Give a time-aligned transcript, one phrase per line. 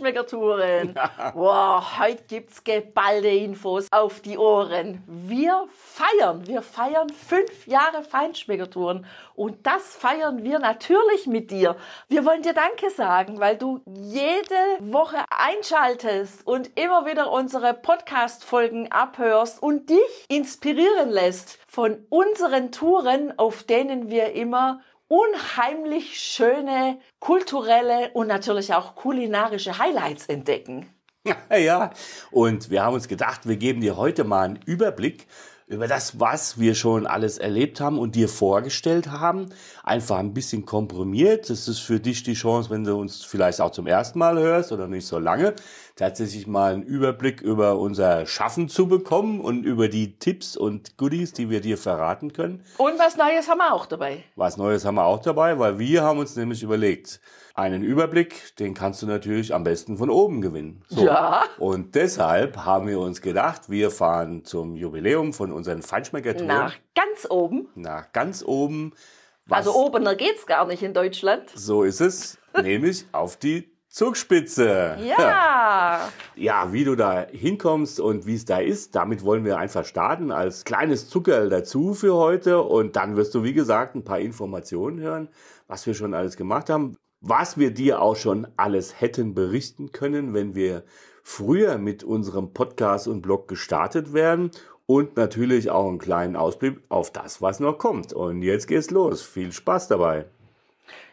[0.00, 0.94] Jahre Feinschmeckertouren.
[1.34, 5.02] Wow, heute gibt's geballte Infos auf die Ohren.
[5.06, 11.76] Wir feiern, wir feiern fünf Jahre Feinschmeckertouren und das feiern wir natürlich mit dir.
[12.08, 18.90] Wir wollen dir Danke sagen, weil du jede Woche einschaltest und immer wieder unsere Podcast-Folgen
[18.90, 28.12] abhörst und dich inspirieren lässt von unseren Touren, auf denen wir immer unheimlich schöne kulturelle
[28.12, 30.86] und natürlich auch kulinarische Highlights entdecken.
[31.26, 31.90] Ja, ja.
[32.30, 35.26] Und wir haben uns gedacht, wir geben dir heute mal einen Überblick
[35.66, 39.50] über das, was wir schon alles erlebt haben und dir vorgestellt haben.
[39.82, 41.50] Einfach ein bisschen komprimiert.
[41.50, 44.72] Das ist für dich die Chance, wenn du uns vielleicht auch zum ersten Mal hörst
[44.72, 45.54] oder nicht so lange,
[46.00, 51.34] tatsächlich mal einen Überblick über unser Schaffen zu bekommen und über die Tipps und Goodies,
[51.34, 52.64] die wir dir verraten können.
[52.78, 54.24] Und was Neues haben wir auch dabei.
[54.34, 57.20] Was Neues haben wir auch dabei, weil wir haben uns nämlich überlegt,
[57.54, 60.82] einen Überblick, den kannst du natürlich am besten von oben gewinnen.
[60.88, 61.04] So.
[61.04, 61.44] Ja.
[61.58, 67.26] Und deshalb haben wir uns gedacht, wir fahren zum Jubiläum von unseren Feinschmeckertouren Nach ganz
[67.28, 67.68] oben.
[67.74, 68.94] nach ganz oben.
[69.44, 71.50] Was, Also obener geht's gar nicht in Deutschland.
[71.54, 74.96] So ist es, nämlich auf die Zugspitze.
[75.04, 76.08] Ja.
[76.36, 80.30] Ja, wie du da hinkommst und wie es da ist, damit wollen wir einfach starten
[80.30, 82.62] als kleines Zuckerl dazu für heute.
[82.62, 85.28] Und dann wirst du, wie gesagt, ein paar Informationen hören,
[85.66, 90.32] was wir schon alles gemacht haben, was wir dir auch schon alles hätten berichten können,
[90.32, 90.84] wenn wir
[91.22, 94.50] früher mit unserem Podcast und Blog gestartet wären.
[94.86, 98.12] Und natürlich auch einen kleinen Ausblick auf das, was noch kommt.
[98.12, 99.20] Und jetzt geht's los.
[99.20, 100.26] Viel Spaß dabei.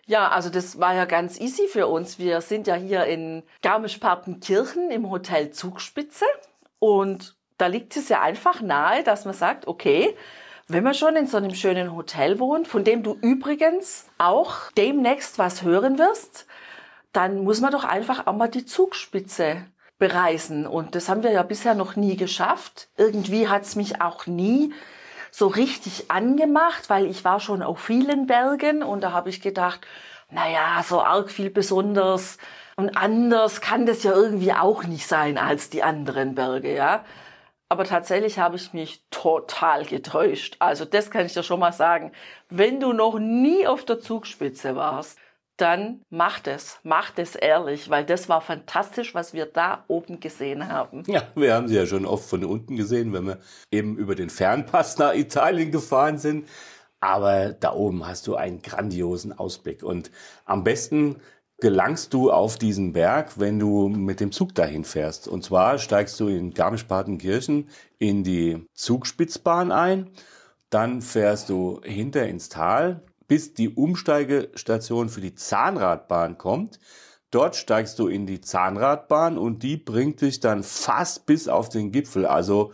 [0.07, 2.17] Ja, also das war ja ganz easy für uns.
[2.17, 6.25] Wir sind ja hier in Garmisch-Partenkirchen im Hotel Zugspitze
[6.79, 10.15] und da liegt es ja einfach nahe, dass man sagt, okay,
[10.69, 15.39] wenn man schon in so einem schönen Hotel wohnt, von dem du übrigens auch demnächst
[15.39, 16.45] was hören wirst,
[17.11, 19.65] dann muss man doch einfach auch mal die Zugspitze
[19.99, 20.67] bereisen.
[20.67, 22.87] Und das haben wir ja bisher noch nie geschafft.
[22.95, 24.73] Irgendwie hat es mich auch nie
[25.31, 29.81] so richtig angemacht, weil ich war schon auf vielen Bergen und da habe ich gedacht,
[30.29, 32.37] naja, so arg viel besonders
[32.75, 37.03] und anders kann das ja irgendwie auch nicht sein als die anderen Berge, ja.
[37.69, 40.55] Aber tatsächlich habe ich mich total getäuscht.
[40.59, 42.13] Also das kann ich dir schon mal sagen.
[42.49, 45.19] Wenn du noch nie auf der Zugspitze warst,
[45.57, 46.79] dann mach das.
[46.83, 51.03] Mach das ehrlich, weil das war fantastisch, was wir da oben gesehen haben.
[51.07, 53.39] Ja, wir haben sie ja schon oft von unten gesehen, wenn wir
[53.71, 56.47] eben über den Fernpass nach Italien gefahren sind.
[56.99, 59.83] Aber da oben hast du einen grandiosen Ausblick.
[59.83, 60.11] Und
[60.45, 61.17] am besten
[61.59, 65.27] gelangst du auf diesen Berg, wenn du mit dem Zug dahin fährst.
[65.27, 70.11] Und zwar steigst du in Garmisch-Partenkirchen in die Zugspitzbahn ein.
[70.69, 76.79] Dann fährst du hinter ins Tal, bis die Umsteigestation für die Zahnradbahn kommt.
[77.29, 81.91] Dort steigst du in die Zahnradbahn und die bringt dich dann fast bis auf den
[81.91, 82.25] Gipfel.
[82.25, 82.71] Also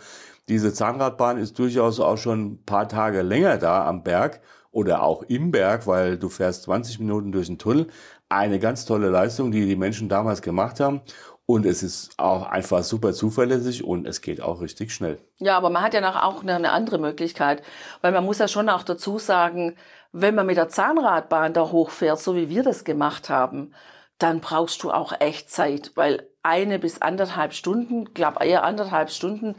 [0.47, 5.23] diese Zahnradbahn ist durchaus auch schon ein paar Tage länger da am Berg oder auch
[5.23, 7.87] im Berg, weil du fährst 20 Minuten durch den Tunnel.
[8.29, 11.01] Eine ganz tolle Leistung, die die Menschen damals gemacht haben.
[11.45, 15.19] Und es ist auch einfach super zuverlässig und es geht auch richtig schnell.
[15.39, 17.63] Ja, aber man hat ja auch eine andere Möglichkeit,
[18.01, 19.75] weil man muss ja schon auch dazu sagen,
[20.13, 23.73] wenn man mit der Zahnradbahn da hochfährt, so wie wir das gemacht haben,
[24.19, 29.55] dann brauchst du auch echt Zeit, weil eine bis anderthalb Stunden, glaube eher anderthalb Stunden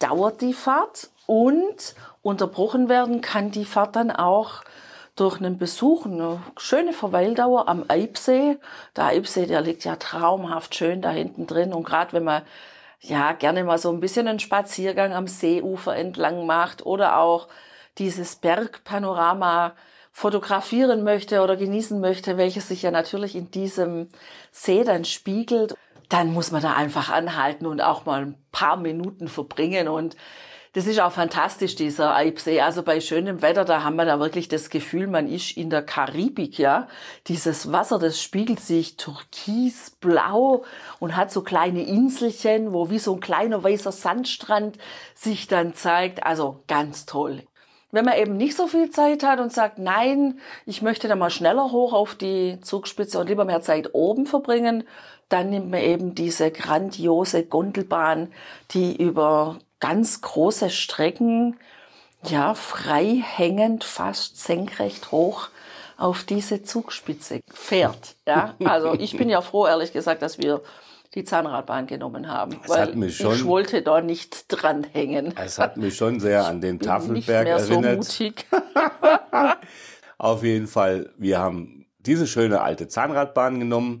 [0.00, 4.64] dauert die Fahrt und unterbrochen werden kann die Fahrt dann auch
[5.14, 8.58] durch einen Besuch, eine schöne Verweildauer am Eibsee.
[8.96, 12.42] Der Eibsee, der liegt ja traumhaft schön da hinten drin und gerade wenn man
[12.98, 17.46] ja gerne mal so ein bisschen einen Spaziergang am Seeufer entlang macht oder auch
[17.98, 19.74] dieses Bergpanorama
[20.12, 24.08] fotografieren möchte oder genießen möchte, welches sich ja natürlich in diesem
[24.52, 25.74] See dann spiegelt,
[26.08, 30.16] dann muss man da einfach anhalten und auch mal ein paar Minuten verbringen und
[30.74, 32.60] das ist auch fantastisch, dieser Eibsee.
[32.60, 35.82] Also bei schönem Wetter, da haben wir da wirklich das Gefühl, man ist in der
[35.82, 36.88] Karibik, ja.
[37.28, 40.64] Dieses Wasser, das spiegelt sich türkisblau
[40.98, 44.76] und hat so kleine Inselchen, wo wie so ein kleiner weißer Sandstrand
[45.14, 46.24] sich dann zeigt.
[46.24, 47.44] Also ganz toll.
[47.94, 51.30] Wenn man eben nicht so viel Zeit hat und sagt, nein, ich möchte da mal
[51.30, 54.82] schneller hoch auf die Zugspitze und lieber mehr Zeit oben verbringen,
[55.28, 58.32] dann nimmt man eben diese grandiose Gondelbahn,
[58.72, 61.56] die über ganz große Strecken,
[62.24, 65.50] ja, frei hängend, fast senkrecht hoch
[65.96, 68.16] auf diese Zugspitze fährt.
[68.26, 70.62] Ja, also ich bin ja froh, ehrlich gesagt, dass wir
[71.14, 72.60] die Zahnradbahn genommen haben.
[72.64, 75.34] Es weil mich schon, ich wollte da nicht dranhängen.
[75.36, 78.04] Es hat mich schon sehr an den Tafelberg nicht mehr erinnert.
[78.04, 78.46] So mutig.
[80.18, 84.00] Auf jeden Fall, wir haben diese schöne alte Zahnradbahn genommen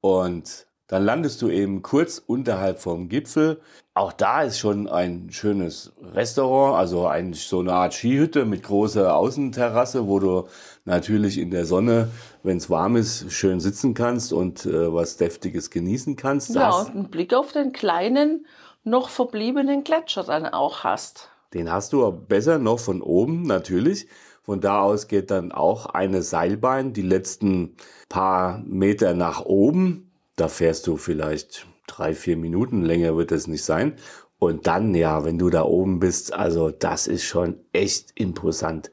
[0.00, 3.60] und dann landest du eben kurz unterhalb vom Gipfel.
[3.94, 9.16] Auch da ist schon ein schönes Restaurant, also eigentlich so eine Art Skihütte mit großer
[9.16, 10.48] Außenterrasse, wo du
[10.84, 12.08] natürlich in der Sonne,
[12.42, 16.54] wenn es warm ist, schön sitzen kannst und äh, was Deftiges genießen kannst.
[16.54, 18.46] Ja, und einen Blick auf den kleinen,
[18.82, 21.30] noch verbliebenen Gletscher dann auch hast.
[21.54, 24.08] Den hast du aber besser noch von oben, natürlich.
[24.42, 27.76] Von da aus geht dann auch eine Seilbahn die letzten
[28.10, 30.10] paar Meter nach oben.
[30.36, 33.96] Da fährst du vielleicht drei, vier Minuten, länger wird es nicht sein.
[34.38, 38.90] Und dann, ja, wenn du da oben bist, also das ist schon echt imposant.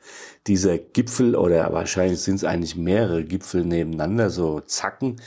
[0.47, 5.19] Dieser Gipfel oder wahrscheinlich sind es eigentlich mehrere Gipfel nebeneinander, so Zacken,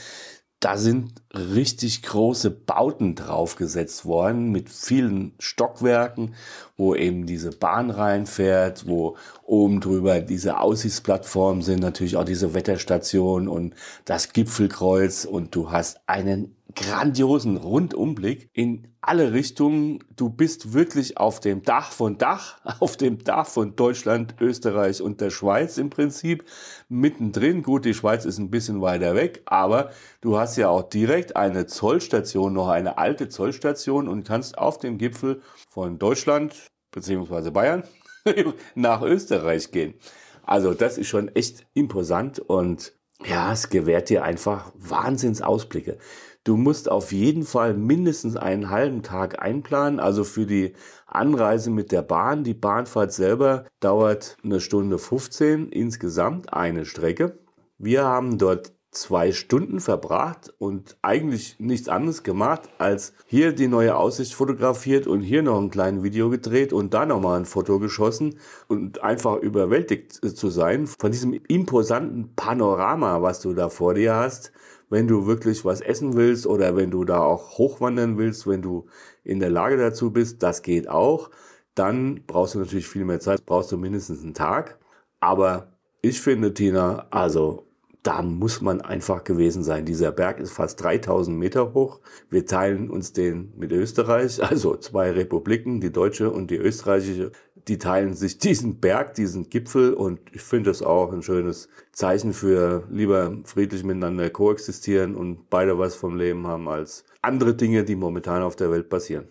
[0.59, 6.33] da sind richtig große Bauten draufgesetzt worden mit vielen Stockwerken,
[6.77, 13.47] wo eben diese Bahn reinfährt, wo oben drüber diese Aussichtsplattformen sind, natürlich auch diese Wetterstation
[13.47, 13.75] und
[14.05, 19.99] das Gipfelkreuz und du hast einen grandiosen Rundumblick in alle Richtungen.
[20.15, 25.21] Du bist wirklich auf dem Dach von Dach, auf dem Dach von Deutschland, Österreich und
[25.21, 26.43] der Schweiz im Prinzip.
[26.89, 29.91] Mittendrin, gut, die Schweiz ist ein bisschen weiter weg, aber
[30.21, 34.97] du hast ja auch direkt eine Zollstation, noch eine alte Zollstation und kannst auf dem
[34.97, 37.83] Gipfel von Deutschland beziehungsweise Bayern
[38.75, 39.95] nach Österreich gehen.
[40.43, 42.93] Also das ist schon echt imposant und
[43.23, 45.97] ja, es gewährt dir einfach Wahnsinnsausblicke.
[46.45, 50.73] Du musst auf jeden Fall mindestens einen halben Tag einplanen, also für die
[51.07, 52.43] Anreise mit der Bahn.
[52.43, 57.39] Die Bahnfahrt selber dauert eine Stunde 15 insgesamt eine Strecke.
[57.79, 63.97] Wir haben dort zwei Stunden verbracht und eigentlich nichts anderes gemacht, als hier die neue
[63.97, 68.35] Aussicht fotografiert und hier noch ein kleines Video gedreht und da nochmal ein Foto geschossen
[68.67, 74.51] und einfach überwältigt zu sein von diesem imposanten Panorama, was du da vor dir hast
[74.89, 78.87] wenn du wirklich was essen willst oder wenn du da auch hochwandern willst, wenn du
[79.23, 81.29] in der Lage dazu bist, das geht auch.
[81.73, 84.79] Dann brauchst du natürlich viel mehr Zeit, brauchst du mindestens einen Tag.
[85.19, 87.65] Aber ich finde, Tina, also
[88.05, 89.85] da muss man einfach gewesen sein.
[89.85, 92.01] Dieser Berg ist fast 3000 Meter hoch.
[92.29, 97.31] Wir teilen uns den mit Österreich, also zwei Republiken, die deutsche und die österreichische
[97.67, 102.33] die teilen sich diesen Berg, diesen Gipfel und ich finde das auch ein schönes Zeichen
[102.33, 107.95] für lieber friedlich miteinander koexistieren und beide was vom Leben haben als andere Dinge, die
[107.95, 109.27] momentan auf der Welt passieren.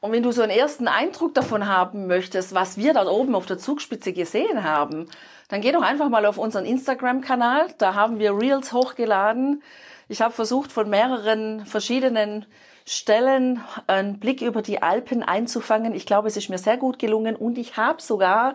[0.00, 3.46] Und wenn du so einen ersten Eindruck davon haben möchtest, was wir dort oben auf
[3.46, 5.06] der Zugspitze gesehen haben,
[5.48, 7.74] dann geh doch einfach mal auf unseren Instagram-Kanal.
[7.78, 9.62] Da haben wir Reels hochgeladen.
[10.06, 12.46] Ich habe versucht, von mehreren verschiedenen
[12.88, 15.94] Stellen einen Blick über die Alpen einzufangen.
[15.94, 18.54] Ich glaube, es ist mir sehr gut gelungen und ich habe sogar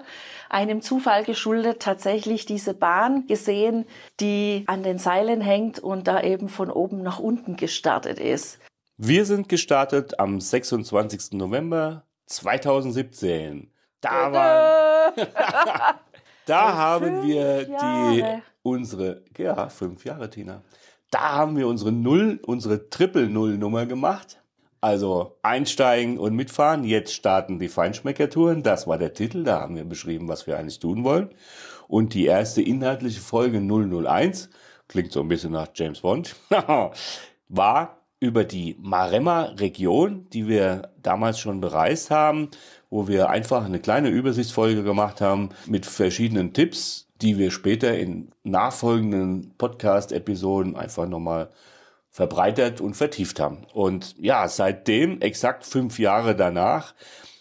[0.50, 3.86] einem Zufall geschuldet tatsächlich diese Bahn gesehen,
[4.20, 8.58] die an den Seilen hängt und da eben von oben nach unten gestartet ist.
[8.98, 11.34] Wir sind gestartet am 26.
[11.34, 13.72] November 2017.
[14.02, 15.14] Da waren,
[16.48, 20.64] da haben wir die unsere ja fünf Jahre Tina
[21.14, 24.40] da haben wir unsere Null, unsere Triple-Null-Nummer gemacht.
[24.82, 26.84] Also einsteigen und mitfahren.
[26.84, 28.64] Jetzt starten die Feinschmeckertouren.
[28.64, 29.44] Das war der Titel.
[29.44, 31.30] Da haben wir beschrieben, was wir eigentlich tun wollen.
[31.88, 34.50] Und die erste inhaltliche Folge 001,
[34.88, 36.36] klingt so ein bisschen nach James Bond,
[37.48, 42.50] war über die Maremma-Region, die wir damals schon bereist haben,
[42.90, 48.32] wo wir einfach eine kleine Übersichtsfolge gemacht haben mit verschiedenen Tipps, die wir später in
[48.44, 51.50] nachfolgenden Podcast-Episoden einfach nochmal
[52.12, 53.66] verbreitert und vertieft haben.
[53.74, 56.94] Und ja, seitdem, exakt fünf Jahre danach,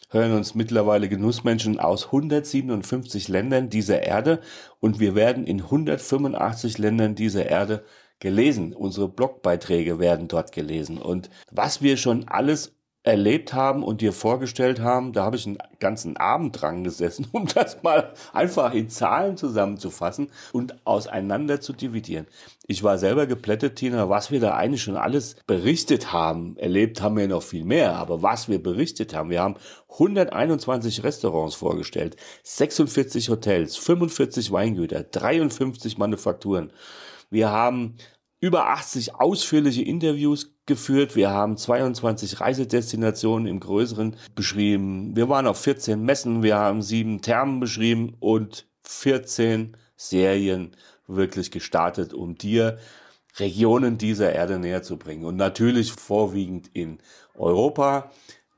[0.08, 4.40] hören uns mittlerweile Genussmenschen aus 157 Ländern dieser Erde
[4.78, 7.84] und wir werden in 185 Ländern dieser Erde
[8.20, 8.72] gelesen.
[8.74, 10.98] Unsere Blogbeiträge werden dort gelesen.
[10.98, 15.59] Und was wir schon alles erlebt haben und dir vorgestellt haben, da habe ich einen
[15.80, 22.26] ganzen Abend dran gesessen, um das mal einfach in Zahlen zusammenzufassen und auseinander zu dividieren.
[22.68, 26.56] Ich war selber geplättet, Tina, was wir da eigentlich schon alles berichtet haben.
[26.59, 29.30] Erlebt haben wir noch viel mehr, aber was wir berichtet haben.
[29.30, 29.56] Wir haben
[29.90, 36.73] 121 Restaurants vorgestellt, 46 Hotels, 45 Weingüter, 53 Manufakturen.
[37.30, 37.97] Wir haben
[38.40, 41.16] über 80 ausführliche Interviews geführt.
[41.16, 45.16] Wir haben 22 Reisedestinationen im Größeren beschrieben.
[45.16, 46.42] Wir waren auf 14 Messen.
[46.42, 50.76] Wir haben sieben Thermen beschrieben und 14 Serien
[51.07, 52.78] wirklich gestartet, um dir
[53.37, 55.25] Regionen dieser Erde näher zu bringen.
[55.25, 56.99] Und natürlich vorwiegend in
[57.35, 58.11] Europa,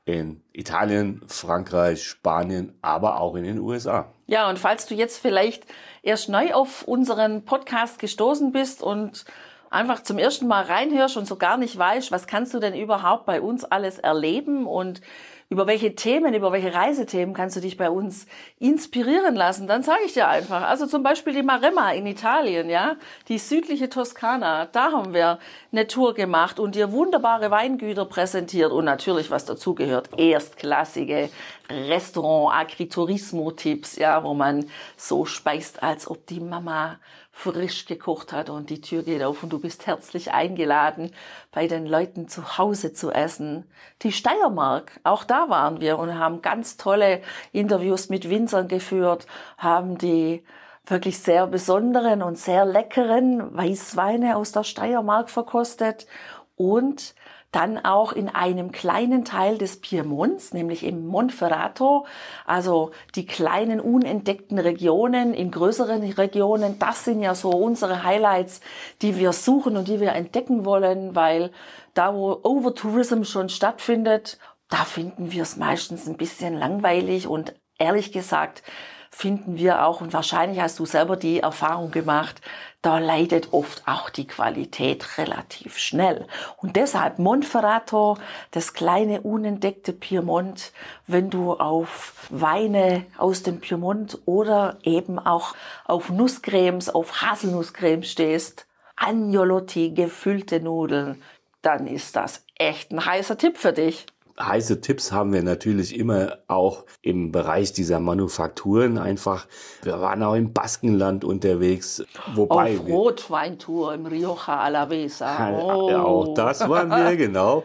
[0.05, 4.13] in Italien, Frankreich, Spanien, aber auch in den USA.
[4.27, 5.65] Ja, und falls du jetzt vielleicht
[6.03, 9.25] erst neu auf unseren Podcast gestoßen bist und
[9.75, 13.25] einfach zum ersten Mal reinhörst und so gar nicht weißt, was kannst du denn überhaupt
[13.25, 15.01] bei uns alles erleben und
[15.47, 18.25] über welche Themen, über welche Reisethemen kannst du dich bei uns
[18.57, 20.63] inspirieren lassen, dann sage ich dir einfach.
[20.63, 22.95] Also zum Beispiel die Maremma in Italien, ja,
[23.27, 25.37] die südliche Toskana, da haben wir
[25.71, 31.29] eine Tour gemacht und dir wunderbare Weingüter präsentiert und natürlich, was dazugehört, erstklassige
[31.69, 34.65] Restaurant, Agriturismo-Tipps, ja, wo man
[34.97, 36.97] so speist, als ob die Mama
[37.37, 41.11] frisch gekocht hat und die Tür geht auf und du bist herzlich eingeladen,
[41.51, 43.69] bei den Leuten zu Hause zu essen.
[44.03, 49.27] Die Steiermark, auch da waren wir und haben ganz tolle Interviews mit Winzern geführt,
[49.57, 50.45] haben die
[50.87, 56.07] wirklich sehr besonderen und sehr leckeren Weißweine aus der Steiermark verkostet
[56.55, 57.15] und
[57.55, 62.05] dann auch in einem kleinen Teil des Piemonts, nämlich im Monferrato,
[62.45, 68.61] also die kleinen unentdeckten Regionen in größeren Regionen, das sind ja so unsere Highlights,
[69.01, 71.51] die wir suchen und die wir entdecken wollen, weil
[71.93, 74.37] da, wo Overtourism schon stattfindet,
[74.69, 78.63] da finden wir es meistens ein bisschen langweilig und ehrlich gesagt,
[79.11, 82.41] finden wir auch, und wahrscheinlich hast du selber die Erfahrung gemacht,
[82.85, 86.27] da leidet oft auch die Qualität relativ schnell.
[86.57, 88.17] Und deshalb Monferrato,
[88.51, 90.71] das kleine unentdeckte Piemont,
[91.07, 98.67] wenn du auf Weine aus dem Piemont oder eben auch auf Nusscremes, auf Haselnusscremes stehst,
[98.95, 101.23] Agnolotti gefüllte Nudeln,
[101.63, 104.05] dann ist das echt ein heißer Tipp für dich
[104.39, 109.47] heiße Tipps haben wir natürlich immer auch im Bereich dieser Manufakturen einfach.
[109.83, 115.51] Wir waren auch im Baskenland unterwegs, wobei auf Rotweintour im Rioja Alavesa.
[115.51, 115.89] Oh.
[115.89, 117.63] Ja, auch das waren wir genau.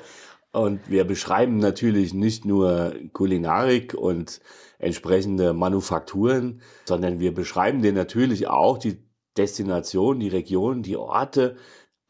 [0.53, 4.41] Und wir beschreiben natürlich nicht nur Kulinarik und
[4.79, 8.99] entsprechende Manufakturen, sondern wir beschreiben dir natürlich auch die
[9.37, 11.57] Destination, die Region, die Orte,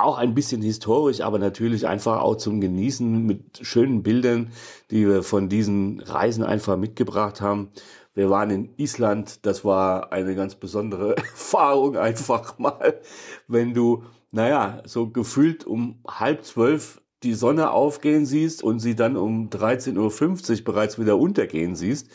[0.02, 4.50] auch ein bisschen historisch, aber natürlich einfach auch zum Genießen mit schönen Bildern,
[4.90, 7.68] die wir von diesen Reisen einfach mitgebracht haben.
[8.14, 13.00] Wir waren in Island, das war eine ganz besondere Erfahrung einfach mal,
[13.46, 19.16] wenn du, naja, so gefühlt um halb zwölf die Sonne aufgehen siehst und sie dann
[19.16, 22.08] um 13.50 Uhr bereits wieder untergehen siehst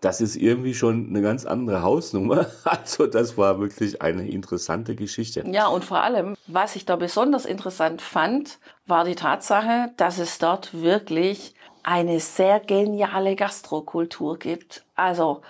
[0.00, 2.46] das ist irgendwie schon eine ganz andere Hausnummer.
[2.64, 5.44] Also das war wirklich eine interessante Geschichte.
[5.46, 10.38] Ja, und vor allem, was ich da besonders interessant fand, war die Tatsache, dass es
[10.38, 14.84] dort wirklich eine sehr geniale Gastrokultur gibt.
[14.94, 15.42] Also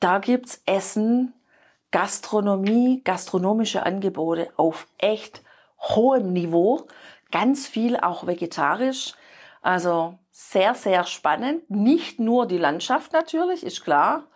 [0.00, 1.32] da gibt's Essen,
[1.90, 5.42] Gastronomie, gastronomische Angebote auf echt
[5.78, 6.86] hohem Niveau,
[7.30, 9.14] ganz viel auch vegetarisch.
[9.64, 11.70] Also sehr, sehr spannend.
[11.70, 14.28] Nicht nur die Landschaft natürlich, ist klar.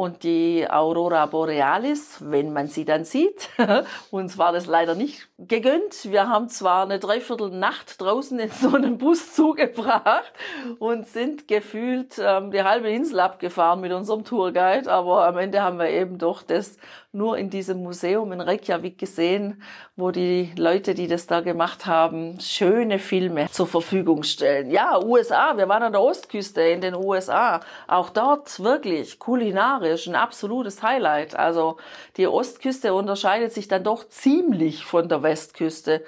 [0.00, 3.50] Und die Aurora Borealis, wenn man sie dann sieht.
[4.10, 6.10] Uns war das leider nicht gegönnt.
[6.10, 10.32] Wir haben zwar eine Dreiviertelnacht draußen in so einem Bus zugebracht
[10.78, 15.78] und sind gefühlt ähm, die halbe Insel abgefahren mit unserem Tourguide, aber am Ende haben
[15.78, 16.78] wir eben doch das
[17.12, 19.62] nur in diesem Museum in Reykjavik gesehen,
[19.96, 24.70] wo die Leute, die das da gemacht haben, schöne Filme zur Verfügung stellen.
[24.70, 27.60] Ja, USA, wir waren an der Ostküste in den USA.
[27.88, 31.34] Auch dort wirklich kulinarisch ein absolutes Highlight.
[31.34, 31.78] Also
[32.16, 36.04] die Ostküste unterscheidet sich dann doch ziemlich von der Westküste.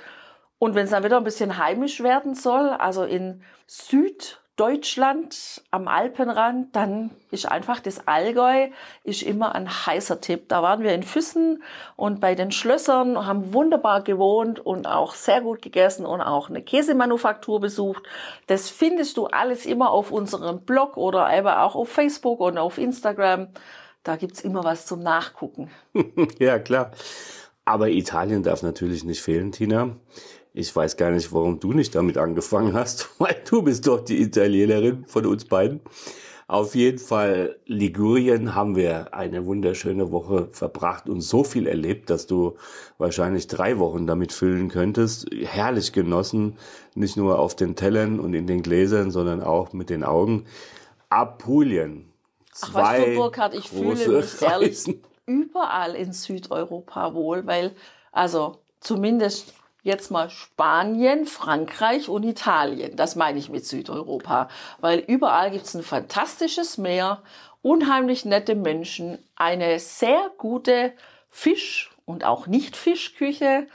[0.58, 5.88] Und wenn es dann wieder ein bisschen heimisch werden soll, also in Süd Deutschland am
[5.88, 8.68] Alpenrand, dann ist einfach das Allgäu
[9.02, 10.48] ist immer ein heißer Tipp.
[10.48, 11.64] Da waren wir in Füssen
[11.96, 16.62] und bei den Schlössern, haben wunderbar gewohnt und auch sehr gut gegessen und auch eine
[16.62, 18.04] Käsemanufaktur besucht.
[18.46, 22.78] Das findest du alles immer auf unserem Blog oder eben auch auf Facebook und auf
[22.78, 23.48] Instagram.
[24.04, 25.72] Da gibt's immer was zum Nachgucken.
[26.38, 26.92] ja, klar.
[27.64, 29.96] Aber Italien darf natürlich nicht fehlen, Tina.
[30.54, 34.20] Ich weiß gar nicht, warum du nicht damit angefangen hast, weil du bist doch die
[34.20, 35.80] Italienerin von uns beiden.
[36.46, 42.26] Auf jeden Fall, Ligurien haben wir eine wunderschöne Woche verbracht und so viel erlebt, dass
[42.26, 42.56] du
[42.98, 45.26] wahrscheinlich drei Wochen damit füllen könntest.
[45.32, 46.58] Herrlich genossen,
[46.94, 50.44] nicht nur auf den Tellern und in den Gläsern, sondern auch mit den Augen.
[51.08, 52.12] Apulien.
[52.60, 57.72] Ach, weißt du, Burkhard, ich fühle mich ehrlich überall in Südeuropa wohl, weil,
[58.10, 62.96] also zumindest jetzt mal Spanien, Frankreich und Italien.
[62.96, 64.48] Das meine ich mit Südeuropa.
[64.80, 67.22] Weil überall gibt es ein fantastisches Meer,
[67.62, 70.92] unheimlich nette Menschen, eine sehr gute
[71.30, 73.66] Fisch- und auch Nicht-Fischküche,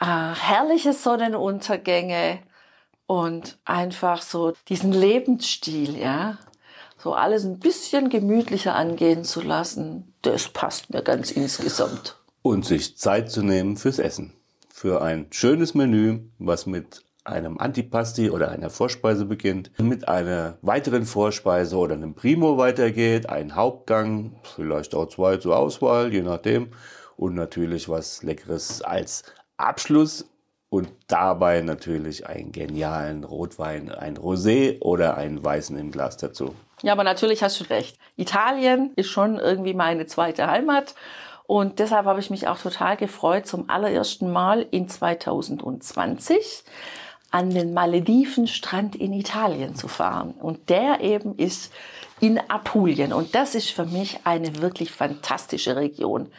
[0.00, 2.40] äh, herrliche Sonnenuntergänge
[3.06, 6.38] und einfach so diesen Lebensstil, ja.
[6.98, 12.16] So alles ein bisschen gemütlicher angehen zu lassen, das passt mir ganz insgesamt.
[12.42, 14.35] Und sich Zeit zu nehmen fürs Essen
[14.76, 21.06] für ein schönes Menü, was mit einem Antipasti oder einer Vorspeise beginnt, mit einer weiteren
[21.06, 26.72] Vorspeise oder einem Primo weitergeht, ein Hauptgang, vielleicht auch zwei zur Auswahl, je nachdem,
[27.16, 29.22] und natürlich was Leckeres als
[29.56, 30.26] Abschluss
[30.68, 36.54] und dabei natürlich einen genialen Rotwein, ein Rosé oder einen Weißen im Glas dazu.
[36.82, 37.98] Ja, aber natürlich hast du recht.
[38.16, 40.94] Italien ist schon irgendwie meine zweite Heimat
[41.46, 46.64] und deshalb habe ich mich auch total gefreut, zum allerersten Mal in 2020
[47.30, 50.32] an den Maledivenstrand in Italien zu fahren.
[50.32, 51.72] Und der eben ist
[52.20, 53.12] in Apulien.
[53.12, 56.30] Und das ist für mich eine wirklich fantastische Region,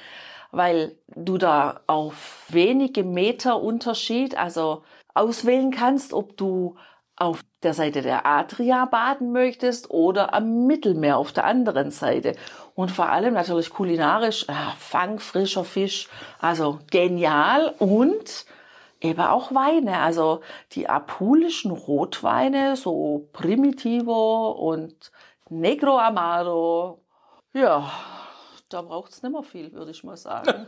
[0.52, 4.84] weil du da auf wenige Meter Unterschied, also
[5.14, 6.76] auswählen kannst, ob du
[7.16, 12.36] auf der Seite der Adria baden möchtest oder am Mittelmeer auf der anderen Seite.
[12.76, 16.08] Und vor allem natürlich kulinarisch, äh, Fang, frischer Fisch,
[16.40, 18.46] also genial und
[19.02, 20.00] eben auch Weine.
[20.00, 20.42] Also
[20.74, 25.12] die apulischen Rotweine, so Primitivo und
[25.50, 27.02] Negro Amaro,
[27.54, 27.92] ja,
[28.70, 30.68] da braucht es nicht mehr viel, würde ich mal sagen.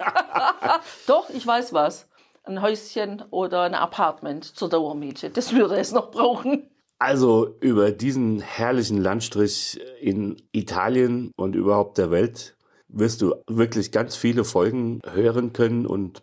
[1.08, 2.08] Doch, ich weiß was
[2.46, 5.30] ein Häuschen oder ein Apartment zur Dauermiete.
[5.30, 6.70] Das würde es noch brauchen.
[7.00, 12.58] Also über diesen herrlichen Landstrich in Italien und überhaupt der Welt
[12.90, 16.22] wirst du wirklich ganz viele Folgen hören können und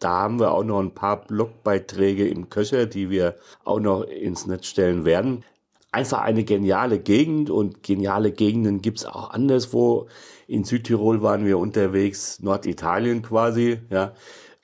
[0.00, 4.46] da haben wir auch noch ein paar Blogbeiträge im Köcher, die wir auch noch ins
[4.46, 5.44] Netz stellen werden.
[5.92, 10.08] Einfach eine geniale Gegend und geniale Gegenden gibt es auch anderswo.
[10.46, 14.14] In Südtirol waren wir unterwegs, Norditalien quasi, ja.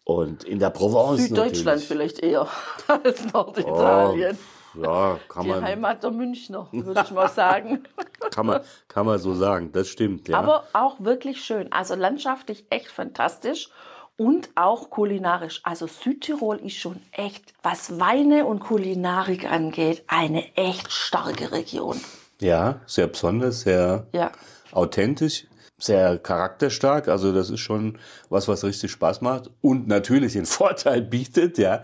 [0.05, 1.29] Und in der Provence.
[1.29, 1.87] Süddeutschland natürlich.
[1.87, 2.49] vielleicht eher
[2.89, 4.37] als Norditalien.
[4.37, 5.63] Oh, ja, kann Die man.
[5.63, 7.85] Heimat der Münchner, würde ich mal sagen.
[8.31, 10.29] kann, man, kann man so sagen, das stimmt.
[10.29, 10.39] Ja.
[10.39, 11.73] Aber auch wirklich schön.
[11.73, 13.71] Also landschaftlich echt fantastisch
[14.17, 15.61] und auch kulinarisch.
[15.65, 22.01] Also Südtirol ist schon echt, was Weine und Kulinarik angeht, eine echt starke Region.
[22.41, 24.33] Ja, sehr besonders, sehr ja.
[24.73, 25.47] authentisch
[25.83, 27.09] sehr charakterstark.
[27.09, 31.83] Also das ist schon was, was richtig Spaß macht und natürlich den Vorteil bietet, ja,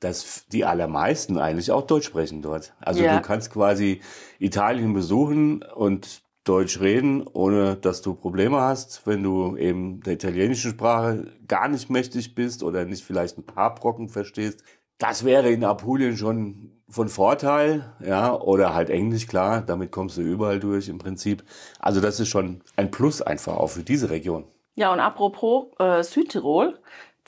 [0.00, 2.74] dass die allermeisten eigentlich auch Deutsch sprechen dort.
[2.80, 3.16] Also ja.
[3.16, 4.00] du kannst quasi
[4.38, 10.70] Italien besuchen und Deutsch reden, ohne dass du Probleme hast, wenn du eben der italienischen
[10.70, 14.62] Sprache gar nicht mächtig bist oder nicht vielleicht ein paar Brocken verstehst.
[14.96, 20.22] Das wäre in Apulien schon von Vorteil, ja, oder halt Englisch, klar, damit kommst du
[20.22, 21.44] überall durch im Prinzip.
[21.78, 24.44] Also das ist schon ein Plus einfach auch für diese Region.
[24.74, 26.78] Ja, und apropos äh, Südtirol,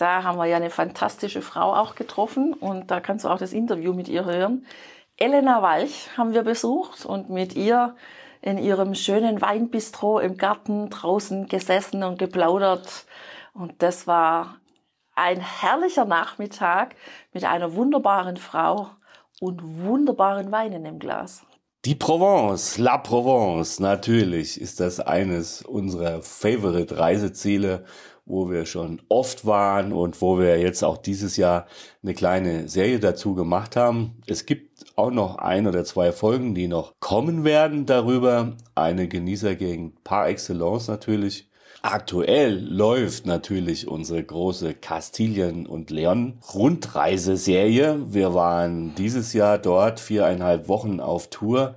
[0.00, 3.52] da haben wir ja eine fantastische Frau auch getroffen und da kannst du auch das
[3.52, 4.66] Interview mit ihr hören.
[5.16, 7.94] Elena Walch haben wir besucht und mit ihr
[8.40, 13.04] in ihrem schönen Weinbistro im Garten draußen gesessen und geplaudert.
[13.52, 14.56] Und das war
[15.14, 16.94] ein herrlicher Nachmittag
[17.32, 18.88] mit einer wunderbaren Frau
[19.40, 21.44] und wunderbaren Weinen im Glas.
[21.86, 27.84] Die Provence, La Provence, natürlich ist das eines unserer Favorite Reiseziele,
[28.26, 31.66] wo wir schon oft waren und wo wir jetzt auch dieses Jahr
[32.02, 34.22] eine kleine Serie dazu gemacht haben.
[34.26, 38.56] Es gibt auch noch ein oder zwei Folgen, die noch kommen werden darüber.
[38.74, 41.50] Eine Genießergegend par excellence natürlich.
[41.83, 48.12] Aktuell läuft natürlich unsere große Kastilien und Leon Rundreiseserie.
[48.12, 51.76] Wir waren dieses Jahr dort viereinhalb Wochen auf Tour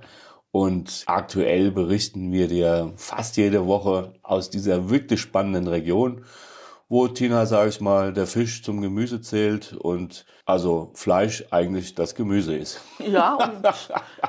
[0.54, 6.24] und aktuell berichten wir dir fast jede Woche aus dieser wirklich spannenden Region,
[6.88, 12.14] wo Tina, sage ich mal, der Fisch zum Gemüse zählt und also Fleisch eigentlich das
[12.14, 12.80] Gemüse ist.
[13.00, 13.66] Ja, und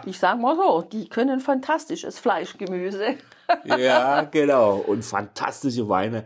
[0.08, 3.18] ich sage mal so, die können fantastisches Fleischgemüse
[3.66, 4.78] ja, genau.
[4.78, 6.26] Und fantastische Weine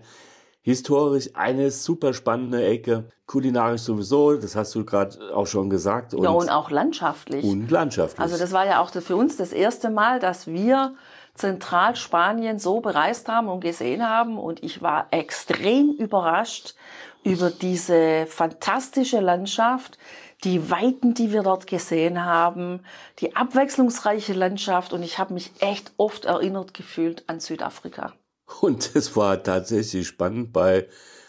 [0.70, 6.14] historisch eine super spannende Ecke, kulinarisch sowieso, das hast du gerade auch schon gesagt.
[6.14, 7.44] Und, ja, und auch landschaftlich.
[7.44, 8.20] Und landschaftlich.
[8.20, 10.94] Also das war ja auch für uns das erste Mal, dass wir
[11.34, 14.38] Zentralspanien so bereist haben und gesehen haben.
[14.38, 16.76] Und ich war extrem überrascht
[17.24, 19.98] über diese fantastische Landschaft,
[20.44, 22.82] die Weiten, die wir dort gesehen haben,
[23.20, 24.94] die abwechslungsreiche Landschaft.
[24.94, 28.14] Und ich habe mich echt oft erinnert gefühlt an Südafrika.
[28.62, 30.88] Und es war tatsächlich spannend bei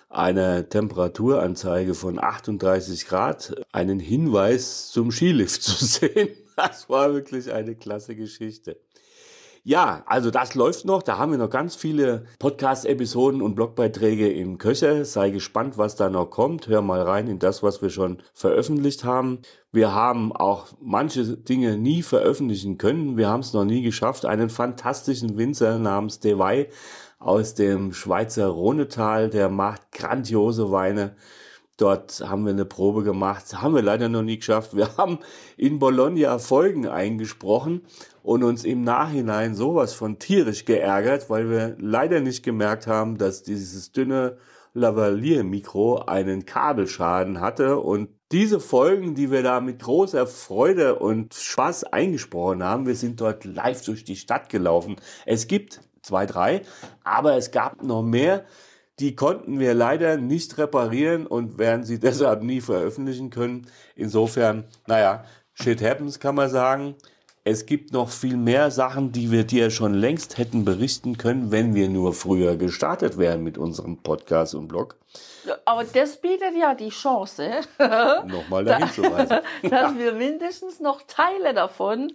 [0.09, 6.30] einer Temperaturanzeige von 38 Grad einen Hinweis zum Skilift zu sehen.
[6.56, 8.76] Das war wirklich eine klasse Geschichte.
[9.62, 11.02] Ja, also das läuft noch.
[11.02, 15.04] Da haben wir noch ganz viele Podcast-Episoden und Blogbeiträge im Köcher.
[15.04, 16.66] Sei gespannt, was da noch kommt.
[16.66, 19.40] Hör mal rein in das, was wir schon veröffentlicht haben.
[19.70, 23.18] Wir haben auch manche Dinge nie veröffentlichen können.
[23.18, 24.24] Wir haben es noch nie geschafft.
[24.24, 26.68] Einen fantastischen Winzer namens Dewey
[27.20, 31.14] aus dem Schweizer Rhonetal, der macht grandiose Weine.
[31.76, 34.74] Dort haben wir eine Probe gemacht, haben wir leider noch nie geschafft.
[34.74, 35.18] Wir haben
[35.56, 37.83] in Bologna Folgen eingesprochen
[38.22, 43.42] und uns im Nachhinein sowas von tierisch geärgert, weil wir leider nicht gemerkt haben, dass
[43.42, 44.38] dieses dünne
[44.72, 51.85] Lavalier-Mikro einen Kabelschaden hatte und diese Folgen, die wir da mit großer Freude und Spaß
[51.85, 54.96] eingesprochen haben, wir sind dort live durch die Stadt gelaufen.
[55.26, 56.62] Es gibt zwei, drei,
[57.04, 58.44] aber es gab noch mehr,
[58.98, 63.66] die konnten wir leider nicht reparieren und werden sie deshalb nie veröffentlichen können.
[63.96, 66.94] Insofern, naja, shit happens kann man sagen.
[67.42, 71.74] Es gibt noch viel mehr Sachen, die wir dir schon längst hätten berichten können, wenn
[71.74, 74.96] wir nur früher gestartet wären mit unserem Podcast und Blog.
[75.64, 79.38] Aber das bietet ja die Chance, nochmal dahin zu weisen.
[79.70, 82.12] dass wir mindestens noch Teile davon,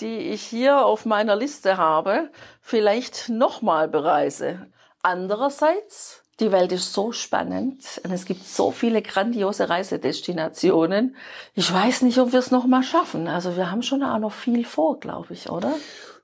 [0.00, 2.30] die ich hier auf meiner Liste habe,
[2.60, 4.66] vielleicht nochmal bereise.
[5.02, 11.16] Andererseits die Welt ist so spannend und es gibt so viele grandiose Reisedestinationen.
[11.54, 13.26] Ich weiß nicht, ob wir es noch mal schaffen.
[13.26, 15.74] Also wir haben schon auch noch viel vor, glaube ich, oder?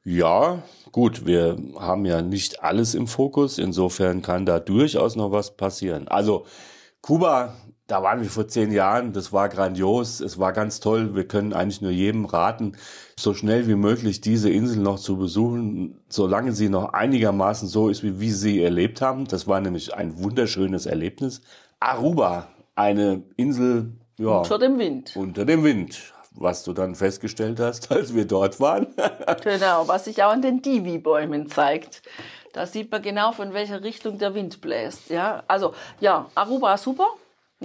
[0.04, 3.58] Ja, gut, wir haben ja nicht alles im Fokus.
[3.58, 6.06] Insofern kann da durchaus noch was passieren.
[6.06, 6.46] Also
[7.00, 11.14] Kuba da waren wir vor zehn Jahren, das war grandios, es war ganz toll.
[11.14, 12.76] Wir können eigentlich nur jedem raten,
[13.18, 18.02] so schnell wie möglich diese Insel noch zu besuchen, solange sie noch einigermaßen so ist,
[18.02, 19.26] wie wir sie erlebt haben.
[19.26, 21.42] Das war nämlich ein wunderschönes Erlebnis.
[21.78, 25.14] Aruba, eine Insel ja, unter dem Wind.
[25.14, 28.86] Unter dem Wind, was du dann festgestellt hast, als wir dort waren.
[29.42, 32.00] genau, was sich auch an den Divi-Bäumen zeigt.
[32.54, 35.10] Da sieht man genau, von welcher Richtung der Wind bläst.
[35.10, 37.08] Ja, also ja, Aruba super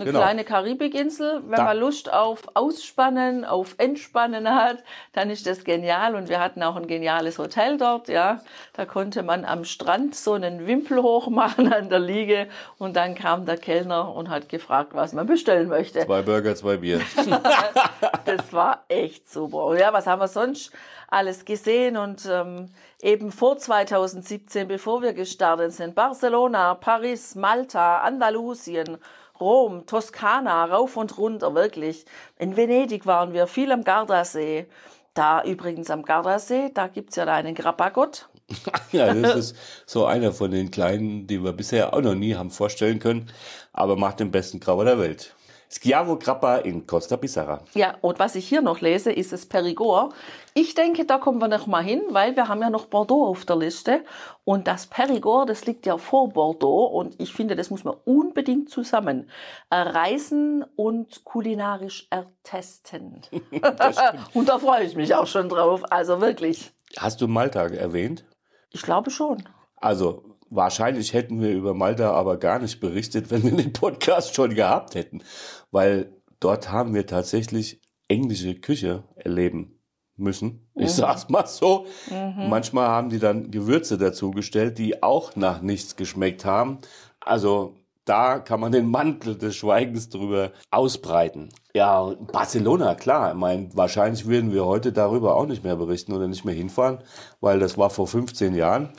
[0.02, 0.20] eine genau.
[0.20, 1.42] kleine Karibikinsel.
[1.46, 1.64] Wenn da.
[1.64, 4.84] man Lust auf Ausspannen, auf Entspannen hat,
[5.14, 6.16] dann ist das genial.
[6.16, 8.42] Und wir hatten auch ein geniales Hotel dort, ja.
[8.74, 12.48] Da konnte man am Strand so einen Wimpel hochmachen an der Liege.
[12.78, 16.06] Und dann kam der Kellner und hat gefragt, was man bestellen möchte.
[16.06, 17.02] Zwei Burger, zwei Bier.
[18.26, 19.66] das war echt super.
[19.66, 20.72] Und ja, was haben wir sonst
[21.08, 21.98] alles gesehen?
[21.98, 22.70] Und ähm,
[23.02, 28.98] eben vor 2017, bevor wir gestartet sind, Barcelona, Paris, Malta, Andalusien,
[29.40, 32.06] Rom, Toskana, rauf und runter, wirklich.
[32.38, 34.68] In Venedig waren wir, viel am Gardasee.
[35.14, 38.30] Da übrigens am Gardasee, da gibt's ja da einen Grapagott.
[38.92, 42.52] ja, das ist so einer von den kleinen, die wir bisher auch noch nie haben
[42.52, 43.30] vorstellen können,
[43.74, 45.36] aber macht den besten Grauer der Welt.
[45.72, 47.62] Schiavo Grappa in Costa Pissarra.
[47.76, 50.14] Ja, und was ich hier noch lese, ist das Perigord.
[50.62, 53.46] Ich denke, da kommen wir noch mal hin, weil wir haben ja noch Bordeaux auf
[53.46, 54.04] der Liste.
[54.44, 56.88] Und das Perigord, das liegt ja vor Bordeaux.
[56.88, 59.30] Und ich finde, das muss man unbedingt zusammen
[59.72, 63.22] reisen und kulinarisch ertesten.
[64.34, 65.90] und da freue ich mich auch schon drauf.
[65.94, 66.74] Also wirklich.
[66.98, 68.26] Hast du Malta erwähnt?
[68.70, 69.42] Ich glaube schon.
[69.78, 74.56] Also wahrscheinlich hätten wir über Malta aber gar nicht berichtet, wenn wir den Podcast schon
[74.56, 75.24] gehabt hätten,
[75.72, 79.79] weil dort haben wir tatsächlich englische Küche erleben
[80.20, 80.70] müssen.
[80.76, 80.90] Ich mhm.
[80.90, 81.86] sag's mal so.
[82.10, 82.50] Mhm.
[82.50, 86.80] Manchmal haben die dann Gewürze dazugestellt, die auch nach nichts geschmeckt haben.
[87.20, 91.50] Also da kann man den Mantel des Schweigens drüber ausbreiten.
[91.76, 93.32] Ja, Barcelona, klar.
[93.32, 97.00] Ich meine, wahrscheinlich würden wir heute darüber auch nicht mehr berichten oder nicht mehr hinfahren,
[97.40, 98.90] weil das war vor 15 Jahren.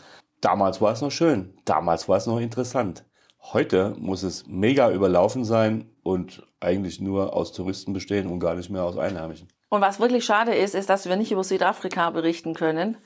[0.40, 3.04] Damals war es noch schön, damals war es noch interessant.
[3.42, 8.70] Heute muss es mega überlaufen sein und eigentlich nur aus Touristen bestehen und gar nicht
[8.70, 9.48] mehr aus Einheimischen.
[9.70, 12.98] Und was wirklich schade ist, ist, dass wir nicht über Südafrika berichten können,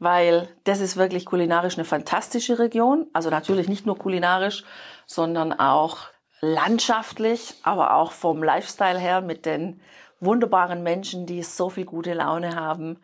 [0.00, 3.06] weil das ist wirklich kulinarisch eine fantastische Region.
[3.12, 4.64] Also natürlich nicht nur kulinarisch,
[5.06, 6.08] sondern auch
[6.40, 9.80] landschaftlich, aber auch vom Lifestyle her mit den
[10.18, 12.98] wunderbaren Menschen, die so viel gute Laune haben.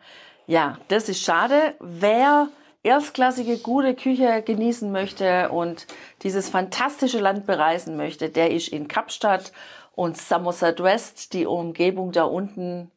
[0.45, 1.75] Ja, das ist schade.
[1.79, 2.49] Wer
[2.83, 5.87] erstklassige, gute Küche genießen möchte und
[6.23, 9.53] dieses fantastische Land bereisen möchte, der ist in Kapstadt
[9.95, 12.91] und Somerset West, die Umgebung da unten,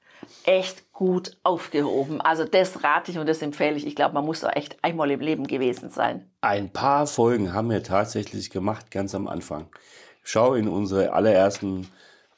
[0.45, 2.21] echt gut aufgehoben.
[2.21, 3.87] Also das rate ich und das empfehle ich.
[3.87, 6.31] Ich glaube, man muss da echt einmal im Leben gewesen sein.
[6.41, 9.69] Ein paar Folgen haben wir tatsächlich gemacht, ganz am Anfang.
[10.23, 11.89] Schau in unsere allerersten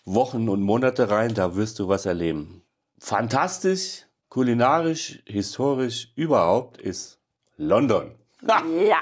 [0.05, 2.63] Wochen und Monate rein, da wirst du was erleben.
[2.99, 7.21] Fantastisch, kulinarisch, historisch, überhaupt ist
[7.57, 8.15] London.
[8.47, 8.99] Ja.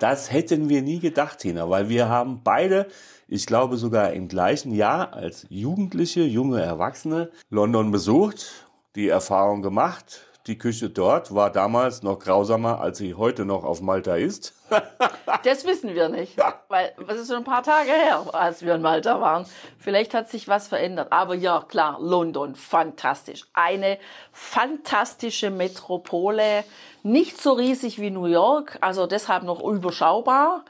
[0.00, 2.88] das hätten wir nie gedacht, Tina, weil wir haben beide,
[3.28, 10.22] ich glaube sogar im gleichen Jahr als Jugendliche, junge Erwachsene, London besucht, die Erfahrung gemacht,
[10.46, 14.54] die Küche dort war damals noch grausamer, als sie heute noch auf Malta ist.
[15.44, 16.38] das wissen wir nicht,
[16.68, 19.44] weil was ist schon ein paar Tage her, als wir in Malta waren.
[19.78, 21.08] Vielleicht hat sich was verändert.
[21.12, 23.44] Aber ja, klar, London, fantastisch.
[23.52, 23.98] Eine
[24.32, 26.64] fantastische Metropole,
[27.02, 30.64] nicht so riesig wie New York, also deshalb noch überschaubar,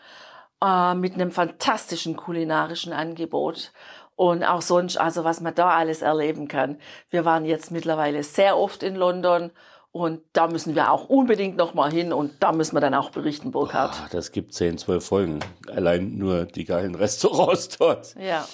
[0.63, 3.73] äh, mit einem fantastischen kulinarischen Angebot
[4.17, 6.79] und auch sonst, also was man da alles erleben kann.
[7.11, 9.53] Wir waren jetzt mittlerweile sehr oft in London
[9.93, 13.53] und da müssen wir auch unbedingt nochmal hin und da müssen wir dann auch berichten,
[13.53, 13.97] Burkhard.
[13.97, 15.41] Boah, das gibt 10, 12 Folgen.
[15.69, 18.15] Allein nur die geilen Restaurants dort.
[18.17, 18.47] Ja.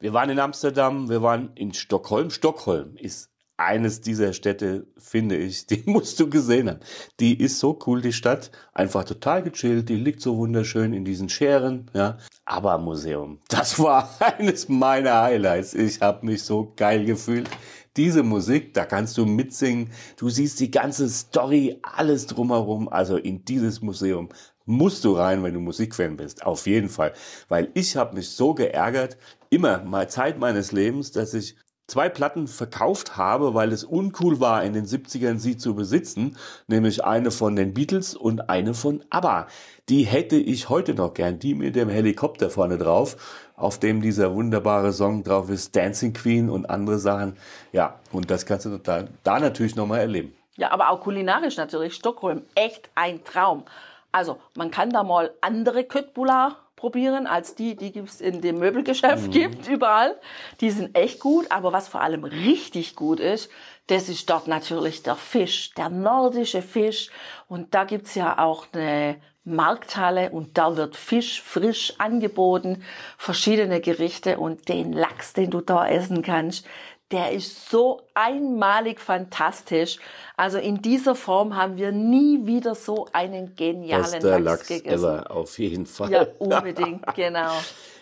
[0.00, 2.30] Wir waren in Amsterdam, wir waren in Stockholm.
[2.30, 6.80] Stockholm ist eines dieser Städte, finde ich, die musst du gesehen haben.
[7.20, 8.50] Die ist so cool, die Stadt.
[8.72, 12.16] Einfach total gechillt, die liegt so wunderschön in diesen Scheren, ja.
[12.46, 15.74] Aber Museum, das war eines meiner Highlights.
[15.74, 17.50] Ich habe mich so geil gefühlt.
[17.96, 19.90] Diese Musik, da kannst du mitsingen.
[20.16, 22.88] Du siehst die ganze Story, alles drumherum.
[22.88, 24.28] Also in dieses Museum
[24.66, 26.46] musst du rein, wenn du Musikfan bist.
[26.46, 27.12] Auf jeden Fall.
[27.48, 29.16] Weil ich habe mich so geärgert,
[29.50, 31.56] immer mal Zeit meines Lebens, dass ich
[31.88, 36.36] zwei Platten verkauft habe, weil es uncool war, in den 70ern sie zu besitzen,
[36.68, 39.48] nämlich eine von den Beatles und eine von ABBA.
[39.88, 44.34] Die hätte ich heute noch gern, die mit dem Helikopter vorne drauf, auf dem dieser
[44.34, 47.36] wunderbare Song drauf ist, Dancing Queen und andere Sachen.
[47.72, 50.34] Ja, und das kannst du da, da natürlich nochmal erleben.
[50.56, 51.94] Ja, aber auch kulinarisch natürlich.
[51.94, 53.64] Stockholm, echt ein Traum.
[54.12, 59.26] Also, man kann da mal andere Köttbullar probieren als die, die es in dem Möbelgeschäft
[59.26, 59.30] mhm.
[59.32, 60.16] gibt, überall.
[60.60, 63.50] Die sind echt gut, aber was vor allem richtig gut ist,
[63.88, 67.10] das ist dort natürlich der Fisch, der nordische Fisch.
[67.48, 72.84] Und da gibt's ja auch eine Markthalle und da wird Fisch frisch angeboten,
[73.16, 76.66] verschiedene Gerichte und den Lachs, den du da essen kannst,
[77.10, 79.98] der ist so einmalig fantastisch.
[80.36, 85.04] Also in dieser Form haben wir nie wieder so einen genialen Lachs, Lachs gegessen.
[85.04, 86.10] Ever, auf jeden Fall.
[86.10, 87.52] Ja, unbedingt, genau.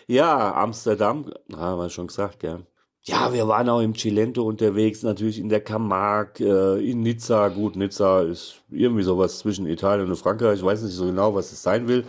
[0.09, 2.59] Ja, Amsterdam, haben wir schon gesagt, ja.
[3.03, 7.49] Ja, wir waren auch im Cilento unterwegs, natürlich in der Camargue, äh, in Nizza.
[7.49, 10.59] Gut, Nizza ist irgendwie sowas zwischen Italien und Frankreich.
[10.59, 12.05] Ich weiß nicht so genau, was es sein will.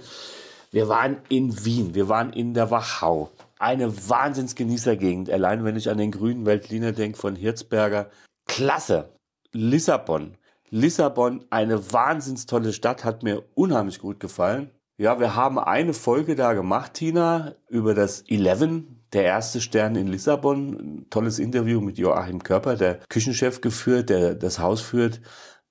[0.70, 5.30] Wir waren in Wien, wir waren in der Wachau eine Wahnsinnsgenießergegend.
[5.30, 8.10] Allein wenn ich an den grünen Weltliner denke von Hirzberger.
[8.46, 9.10] Klasse.
[9.52, 10.36] Lissabon.
[10.70, 14.70] Lissabon, eine wahnsinns tolle Stadt, hat mir unheimlich gut gefallen.
[14.98, 20.08] Ja, wir haben eine Folge da gemacht, Tina, über das Eleven, der erste Stern in
[20.08, 20.74] Lissabon.
[20.74, 25.20] Ein tolles Interview mit Joachim Körper, der Küchenchef geführt, der das Haus führt.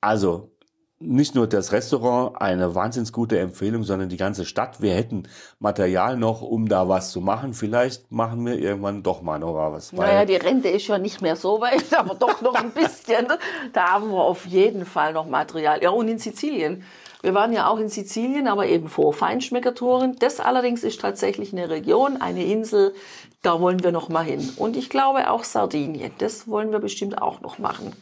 [0.01, 0.56] Also
[0.99, 4.81] nicht nur das Restaurant eine wahnsinns gute Empfehlung, sondern die ganze Stadt.
[4.81, 5.23] Wir hätten
[5.59, 7.53] Material noch, um da was zu machen.
[7.53, 9.93] Vielleicht machen wir irgendwann doch mal noch was.
[9.93, 13.27] Naja, die Rente ist ja nicht mehr so weit, aber doch noch ein bisschen.
[13.73, 15.81] Da haben wir auf jeden Fall noch Material.
[15.83, 16.83] Ja, und in Sizilien.
[17.21, 20.17] Wir waren ja auch in Sizilien, aber eben vor Feinschmeckertouren.
[20.19, 22.93] Das allerdings ist tatsächlich eine Region, eine Insel,
[23.41, 24.49] da wollen wir noch mal hin.
[24.57, 27.93] Und ich glaube auch Sardinien, das wollen wir bestimmt auch noch machen.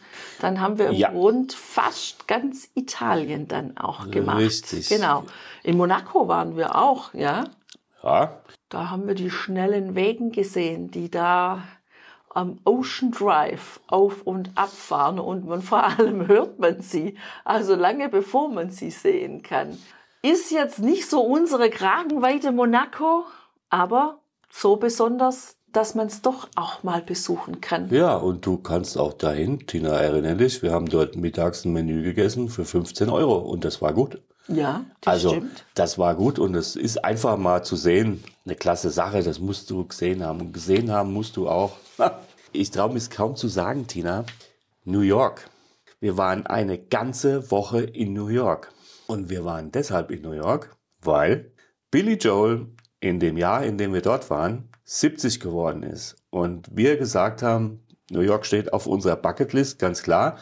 [0.46, 1.10] Dann haben wir im ja.
[1.10, 4.38] Grund fast ganz Italien dann auch gemacht.
[4.38, 4.90] Richtig.
[4.90, 5.24] Genau.
[5.64, 7.46] In Monaco waren wir auch, ja.
[8.04, 8.44] Ja.
[8.70, 11.64] Da haben wir die schnellen Wegen gesehen, die da
[12.30, 18.08] am Ocean Drive auf und abfahren und man vor allem hört man sie, also lange
[18.08, 19.76] bevor man sie sehen kann.
[20.22, 23.26] Ist jetzt nicht so unsere Kragenweite Monaco,
[23.72, 24.20] aber
[24.52, 27.90] so besonders, dass man es doch auch mal besuchen kann.
[27.90, 32.04] Ja, und du kannst auch dahin, Tina, erinnere dich, wir haben dort mittags ein Menü
[32.04, 34.22] gegessen für 15 Euro und das war gut.
[34.48, 35.66] Ja, das also, stimmt.
[35.74, 39.70] das war gut und es ist einfach mal zu sehen, eine klasse Sache, das musst
[39.70, 40.42] du gesehen haben.
[40.42, 41.74] Und gesehen haben musst du auch.
[42.58, 44.24] Ich traue mich kaum zu sagen, Tina,
[44.86, 45.50] New York.
[46.00, 48.72] Wir waren eine ganze Woche in New York.
[49.08, 51.52] Und wir waren deshalb in New York, weil
[51.92, 52.68] Billy Joel
[53.02, 56.16] in dem Jahr, in dem wir dort waren, 70 geworden ist.
[56.30, 60.38] Und wir gesagt haben, New York steht auf unserer Bucketlist, ganz klar.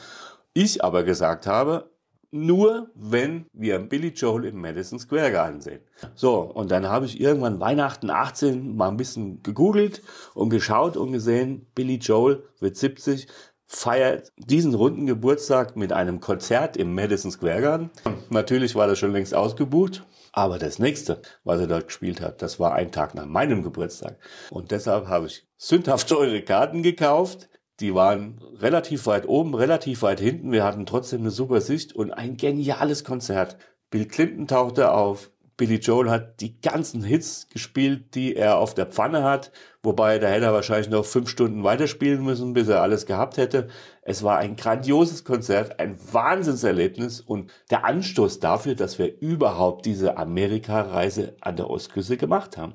[0.54, 1.90] Ich aber gesagt habe,
[2.30, 5.82] nur wenn wir Billy Joel im Madison Square Garden sehen.
[6.16, 10.02] So, und dann habe ich irgendwann Weihnachten 18 mal ein bisschen gegoogelt
[10.34, 13.28] und geschaut und gesehen, Billy Joel wird 70,
[13.68, 17.90] feiert diesen runden Geburtstag mit einem Konzert im Madison Square Garden.
[18.30, 20.04] Natürlich war das schon längst ausgebucht.
[20.36, 24.18] Aber das nächste, was er dort gespielt hat, das war ein Tag nach meinem Geburtstag.
[24.50, 27.50] Und deshalb habe ich sündhaft teure Karten gekauft.
[27.80, 30.52] Die waren relativ weit oben, relativ weit hinten.
[30.52, 33.58] Wir hatten trotzdem eine super Sicht und ein geniales Konzert.
[33.92, 35.30] Bill Clinton tauchte auf.
[35.56, 39.52] Billy Joel hat die ganzen Hits gespielt, die er auf der Pfanne hat.
[39.86, 43.68] Wobei, da hätte er wahrscheinlich noch fünf Stunden weiterspielen müssen, bis er alles gehabt hätte.
[44.02, 50.18] Es war ein grandioses Konzert, ein Wahnsinnserlebnis und der Anstoß dafür, dass wir überhaupt diese
[50.18, 52.74] Amerika-Reise an der Ostküste gemacht haben.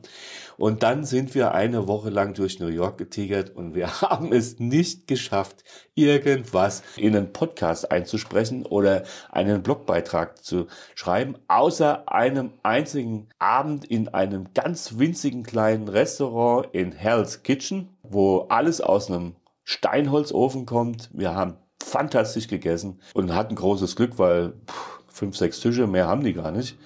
[0.59, 4.59] Und dann sind wir eine Woche lang durch New York getigert und wir haben es
[4.59, 13.29] nicht geschafft, irgendwas in einen Podcast einzusprechen oder einen Blogbeitrag zu schreiben, außer einem einzigen
[13.39, 20.67] Abend in einem ganz winzigen kleinen Restaurant in Hell's Kitchen, wo alles aus einem Steinholzofen
[20.67, 21.11] kommt.
[21.13, 26.25] Wir haben fantastisch gegessen und hatten großes Glück, weil pff, fünf, sechs Tische, mehr haben
[26.25, 26.77] die gar nicht.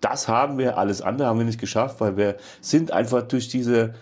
[0.00, 3.94] Das haben wir, alles andere haben wir nicht geschafft, weil wir sind einfach durch diese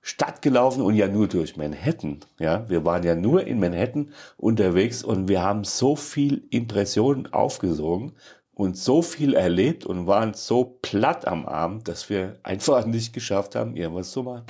[0.00, 2.20] Stadt gelaufen und ja nur durch Manhattan.
[2.38, 8.12] Ja, wir waren ja nur in Manhattan unterwegs und wir haben so viel Impressionen aufgesogen
[8.54, 13.54] und so viel erlebt und waren so platt am Abend, dass wir einfach nicht geschafft
[13.54, 14.44] haben, irgendwas zu machen.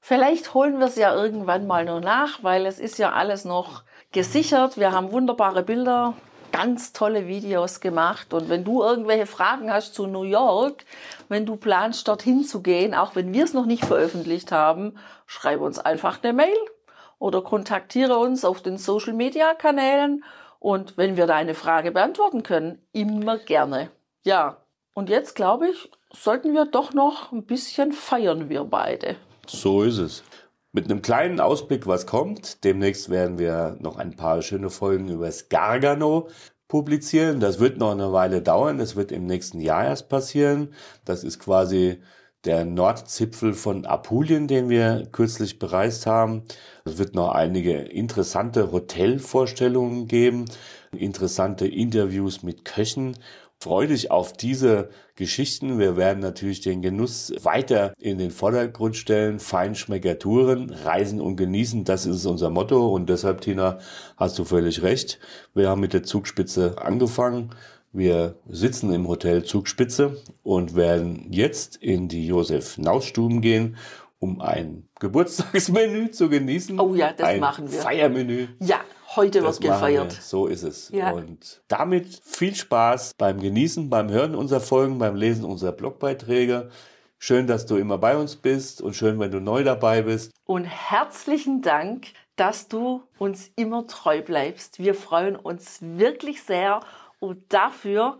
[0.00, 3.82] Vielleicht holen wir es ja irgendwann mal nur nach, weil es ist ja alles noch
[4.12, 4.78] gesichert.
[4.78, 6.14] Wir haben wunderbare Bilder
[6.52, 8.32] ganz tolle Videos gemacht.
[8.32, 10.84] Und wenn du irgendwelche Fragen hast zu New York,
[11.28, 15.60] wenn du planst, dorthin zu gehen, auch wenn wir es noch nicht veröffentlicht haben, schreib
[15.60, 16.56] uns einfach eine Mail
[17.18, 20.24] oder kontaktiere uns auf den Social Media Kanälen.
[20.58, 23.90] Und wenn wir deine Frage beantworten können, immer gerne.
[24.24, 24.56] Ja,
[24.94, 29.16] und jetzt glaube ich, sollten wir doch noch ein bisschen feiern, wir beide.
[29.48, 30.22] So ist es.
[30.72, 32.62] Mit einem kleinen Ausblick, was kommt.
[32.64, 36.28] Demnächst werden wir noch ein paar schöne Folgen über das Gargano
[36.68, 37.40] publizieren.
[37.40, 38.78] Das wird noch eine Weile dauern.
[38.78, 40.74] Das wird im nächsten Jahr erst passieren.
[41.04, 42.02] Das ist quasi
[42.44, 46.44] der Nordzipfel von Apulien, den wir kürzlich bereist haben.
[46.84, 50.44] Es wird noch einige interessante Hotelvorstellungen geben,
[50.92, 53.16] interessante Interviews mit Köchen
[53.60, 55.80] Freu dich auf diese Geschichten.
[55.80, 59.40] Wir werden natürlich den Genuss weiter in den Vordergrund stellen.
[59.40, 62.94] Feinschmeckertouren, reisen und genießen, das ist unser Motto.
[62.94, 63.80] Und deshalb, Tina,
[64.16, 65.18] hast du völlig recht.
[65.54, 67.50] Wir haben mit der Zugspitze angefangen.
[67.92, 73.76] Wir sitzen im Hotel Zugspitze und werden jetzt in die Josef-Naus-Stuben gehen,
[74.20, 76.78] um ein Geburtstagsmenü zu genießen.
[76.78, 77.80] Oh ja, das ein machen wir.
[77.80, 78.48] Feiermenü.
[78.60, 78.80] Ja,
[79.16, 80.16] heute Das wird gefeiert.
[80.16, 80.22] Wir.
[80.22, 80.90] So ist es.
[80.90, 81.12] Ja.
[81.12, 86.70] Und damit viel Spaß beim Genießen, beim Hören unserer Folgen, beim Lesen unserer Blogbeiträge.
[87.18, 90.32] Schön, dass du immer bei uns bist und schön, wenn du neu dabei bist.
[90.44, 94.78] Und herzlichen Dank, dass du uns immer treu bleibst.
[94.78, 96.80] Wir freuen uns wirklich sehr
[97.18, 98.18] und dafür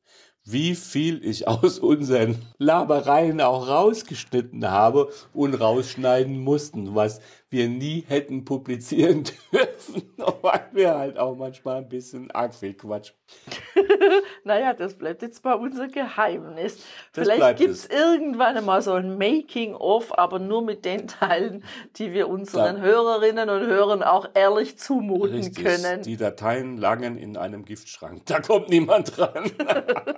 [0.44, 7.22] wie viel ich aus unseren Labereien auch rausgeschnitten habe und rausschneiden mussten, was
[7.52, 10.10] wir nie hätten publizieren dürfen,
[10.42, 13.12] weil wir halt auch manchmal ein bisschen arg viel Quatsch.
[14.44, 16.84] Naja, das bleibt jetzt mal unser Geheimnis.
[17.14, 21.64] Das Vielleicht gibt es irgendwann einmal so ein Making-of, aber nur mit den Teilen,
[21.98, 22.82] die wir unseren Ja.
[22.82, 25.64] Hörerinnen und Hörern auch ehrlich zumuten Richtig.
[25.64, 26.02] können.
[26.02, 28.26] Die Dateien lagen in einem Giftschrank.
[28.26, 29.52] Da kommt niemand dran.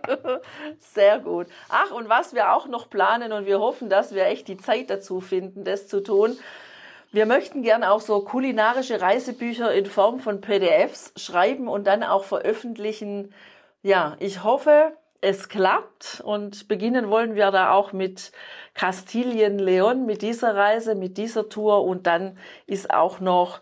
[0.79, 1.47] Sehr gut.
[1.69, 4.89] Ach, und was wir auch noch planen und wir hoffen, dass wir echt die Zeit
[4.89, 6.37] dazu finden, das zu tun.
[7.13, 12.23] Wir möchten gerne auch so kulinarische Reisebücher in Form von PDFs schreiben und dann auch
[12.23, 13.35] veröffentlichen.
[13.83, 18.31] Ja, ich hoffe, es klappt und beginnen wollen wir da auch mit
[18.73, 23.61] Kastilien-Leon, mit dieser Reise, mit dieser Tour und dann ist auch noch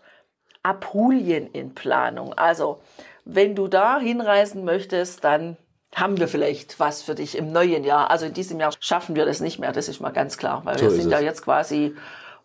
[0.62, 2.32] Apulien in Planung.
[2.32, 2.80] Also,
[3.26, 5.58] wenn du da hinreisen möchtest, dann
[5.94, 8.10] haben wir vielleicht was für dich im neuen Jahr.
[8.10, 10.78] Also in diesem Jahr schaffen wir das nicht mehr, das ist mal ganz klar, weil
[10.78, 11.24] So wir sind ja es.
[11.24, 11.94] jetzt quasi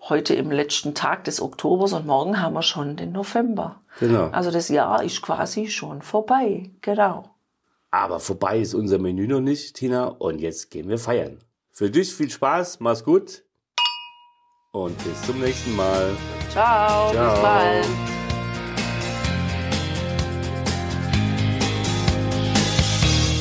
[0.10, 3.82] heute im letzten Tag des Oktobers und morgen haben wir schon den November.
[4.00, 4.30] Genau.
[4.30, 6.72] Also das Jahr ist quasi schon vorbei.
[6.82, 7.30] Genau.
[7.92, 10.06] Aber vorbei ist unser Menü noch nicht, Tina.
[10.08, 11.40] Und jetzt gehen wir feiern.
[11.72, 13.44] Für dich viel Spaß, mach's gut.
[14.72, 16.16] Und bis zum nächsten Mal.
[16.52, 17.32] Ciao, Ciao.
[17.34, 17.88] bis bald.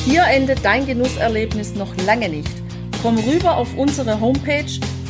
[0.05, 2.51] Hier endet dein Genusserlebnis noch lange nicht.
[3.01, 4.79] Komm rüber auf unsere Homepage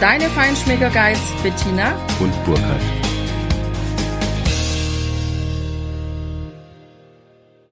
[0.00, 2.99] Deine Feinschmecker-Guides Bettina Und Burkhard.